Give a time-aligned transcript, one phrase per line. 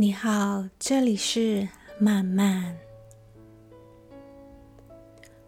[0.00, 1.66] 你好，这里是
[1.98, 2.72] 慢慢，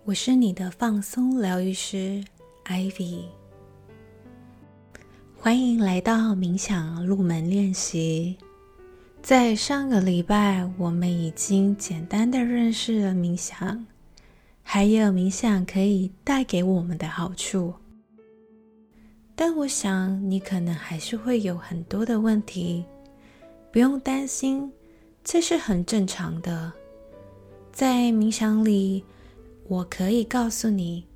[0.02, 2.20] 我是你的放松疗愈师
[2.64, 3.26] Ivy，
[5.38, 8.36] 欢迎来到冥想入门练习。
[9.22, 13.86] 在上个礼拜，我们已经简单的认识了冥想，
[14.64, 17.72] 还有冥想可以带给我们的好处。
[19.36, 22.84] 但我想你可能还是会有很多的问题。
[23.72, 24.72] 不用担心，
[25.22, 26.72] 这是很正常的。
[27.72, 29.04] 在冥想里，
[29.68, 31.06] 我可以告诉你，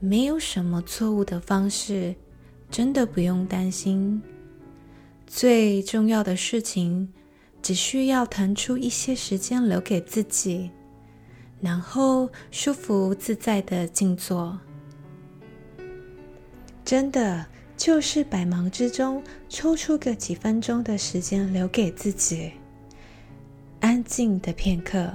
[0.00, 2.14] 没有什么错误的方式，
[2.70, 4.22] 真的不用担心。
[5.26, 7.12] 最重要的事情，
[7.60, 10.70] 只需要腾出一些时间留给自己，
[11.60, 14.58] 然后舒服自在的静坐。
[16.86, 17.44] 真的。
[17.78, 22.50] 就是百忙之中抽出个几分钟的时间留给自己，
[23.78, 25.08] 安静的片刻。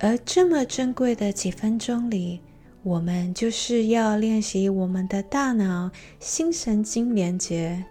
[0.00, 2.40] 而这么珍贵的几分钟里，
[2.82, 7.84] 我们就是要练习我们的大脑新神经连接。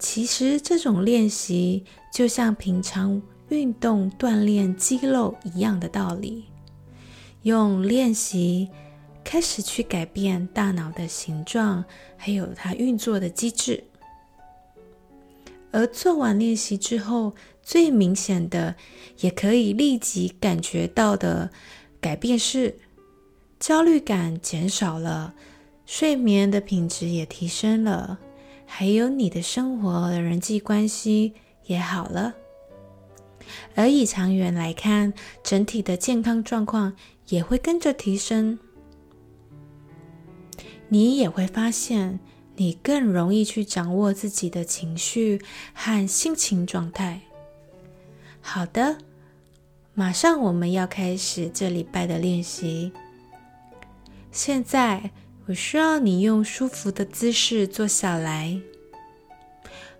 [0.00, 6.46] 其实这种练习就像平常运动锻炼肌肉一样的道理，
[7.42, 8.68] 用练习。
[9.30, 11.84] 开始去改变大脑的形状，
[12.16, 13.84] 还有它运作的机制。
[15.70, 18.74] 而做完练习之后，最明显的，
[19.18, 21.50] 也可以立即感觉到的
[22.00, 22.78] 改变是，
[23.60, 25.34] 焦虑感减少了，
[25.84, 28.18] 睡眠的品质也提升了，
[28.64, 31.34] 还有你的生活的人际关系
[31.66, 32.32] 也好了。
[33.74, 35.12] 而以长远来看，
[35.44, 36.96] 整体的健康状况
[37.28, 38.58] 也会跟着提升。
[40.88, 42.18] 你也会发现，
[42.56, 45.40] 你更容易去掌握自己的情绪
[45.74, 47.20] 和心情状态。
[48.40, 48.98] 好的，
[49.94, 52.92] 马上我们要开始这礼拜的练习。
[54.32, 55.10] 现在，
[55.46, 58.60] 我需要你用舒服的姿势坐下来，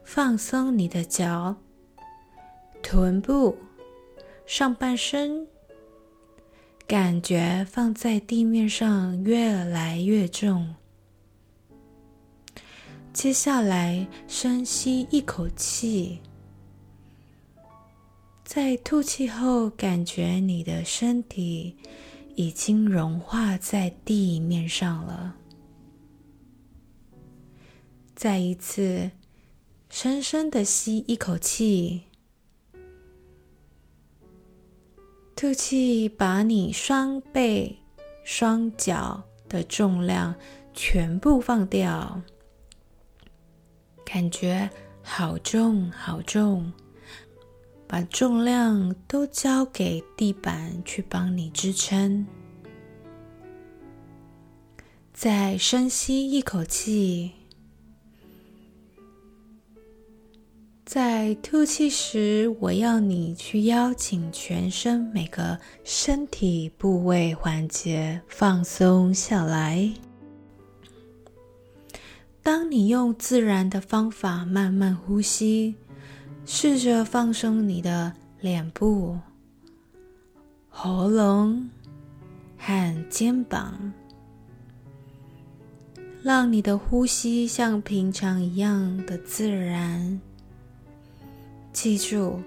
[0.02, 1.56] 放松你的脚、
[2.82, 3.58] 臀部、
[4.46, 5.46] 上半身，
[6.86, 10.74] 感觉放在地面上越来越重。
[13.18, 16.20] 接下来，深吸一口气，
[18.44, 21.76] 在吐气后，感觉你的身体
[22.36, 25.34] 已经融化在地面上了。
[28.14, 29.10] 再一次，
[29.90, 32.02] 深深的吸一口气，
[35.34, 37.76] 吐气，把你双背、
[38.22, 40.32] 双脚的重量
[40.72, 42.22] 全部放掉。
[44.10, 44.70] 感觉
[45.02, 46.72] 好重好重，
[47.86, 52.26] 把重量都交给地板去帮你支撑。
[55.12, 57.32] 再深吸一口气，
[60.86, 69.92] 在吐气时，我要你去邀请全身每个身体部位环节放松下来。
[72.42, 75.74] 当你用自然的方法慢慢呼吸，
[76.46, 79.18] 试着放松你的脸部、
[80.68, 81.68] 喉咙
[82.56, 83.92] 和肩膀，
[86.22, 90.18] 让你的呼吸像平常一样的自然。
[91.70, 92.40] 记住，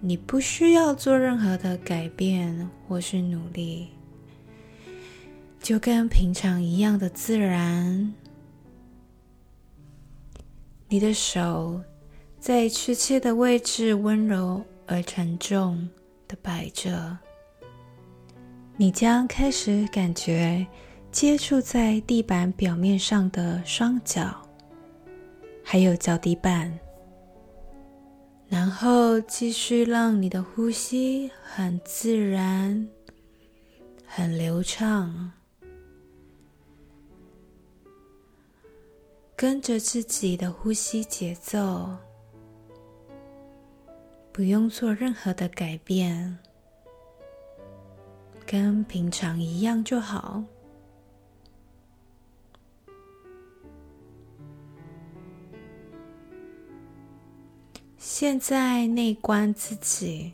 [0.00, 3.88] 你不需要做任何的改变或是努力，
[5.60, 8.14] 就跟平常一样的自然。
[10.88, 11.80] 你的手
[12.38, 15.88] 在确切的位置，温柔而沉重
[16.28, 17.18] 的摆着。
[18.76, 20.64] 你将开始感觉
[21.10, 24.40] 接触在地板表面上的双脚，
[25.64, 26.72] 还有脚底板。
[28.48, 32.88] 然后继续让你的呼吸很自然、
[34.06, 35.32] 很流畅。
[39.38, 41.94] 跟着自己的呼吸节奏，
[44.32, 46.38] 不用做任何的改变，
[48.46, 50.42] 跟平常一样就好。
[57.98, 60.32] 现在内观自己，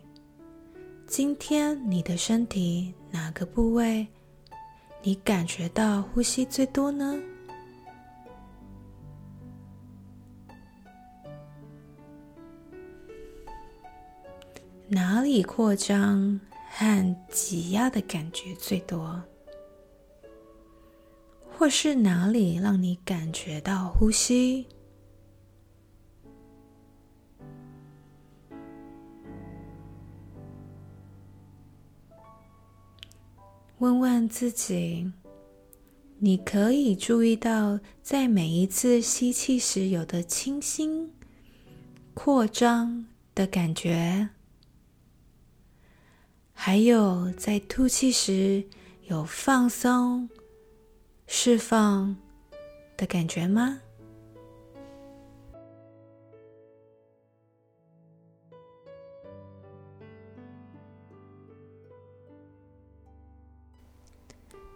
[1.08, 4.06] 今天你的身体哪个部位，
[5.02, 7.20] 你感觉到呼吸最多呢？
[14.94, 19.22] 哪里扩张和挤压的感觉最多？
[21.50, 24.66] 或是哪里让你感觉到呼吸？
[33.78, 35.10] 问问自己，
[36.18, 41.10] 你可以注意到，在每一次吸气时有的清新、
[42.12, 44.28] 扩张的感觉，
[46.64, 48.62] 还有在吐气时
[49.08, 50.30] 有放松。
[51.26, 52.16] 释放
[52.96, 53.80] 的感觉吗？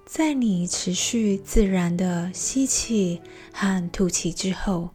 [0.05, 3.23] 在你持续自然的吸气
[3.53, 4.91] 和吐气之后，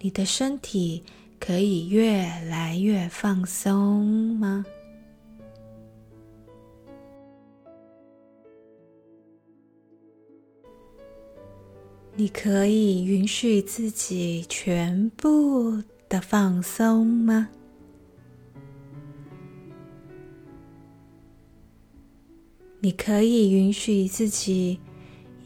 [0.00, 1.04] 你的身体
[1.46, 4.02] 可以越来越放松
[4.38, 4.64] 吗？
[12.16, 17.50] 你可以允许自己全部的放松吗？
[22.80, 24.80] 你可以允许自己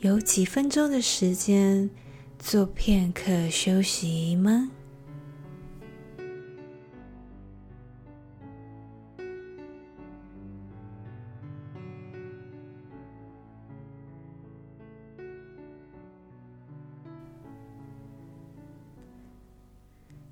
[0.03, 1.91] 有几分钟的时间
[2.39, 4.71] 做片刻休息吗？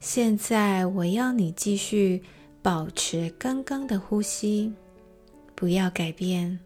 [0.07, 2.23] 现在我要你继续
[2.63, 4.73] 保持刚刚的呼吸，
[5.57, 6.57] 不要改变。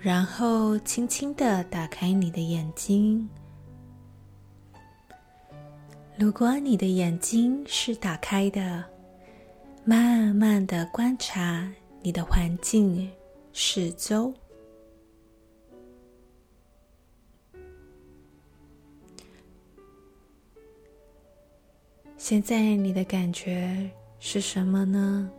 [0.00, 3.28] 然后轻轻的打开你的眼睛。
[6.16, 8.84] 如果你的眼睛是打开的，
[9.84, 11.68] 慢慢的观察
[12.00, 13.10] 你的环境
[13.52, 14.32] 四周。
[22.28, 23.90] 现在你的感觉
[24.20, 25.30] 是什么呢？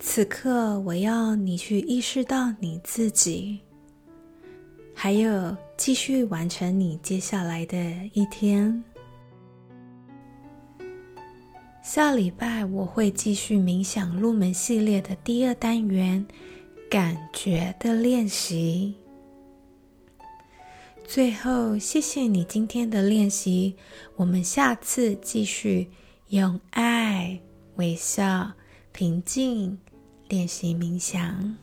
[0.00, 3.60] 此刻，我要你去意识到你自己，
[4.92, 7.78] 还有继续完成你接下来的
[8.14, 8.82] 一天。
[11.92, 16.24] 下礼拜我会继续冥想入门系列的第二单元——
[16.88, 18.94] 感觉的练习。
[21.04, 23.74] 最后，谢谢你今天的练习，
[24.14, 25.90] 我们下次继续
[26.28, 27.40] 用爱、
[27.74, 28.52] 微笑、
[28.92, 29.76] 平静
[30.28, 31.56] 练习冥想。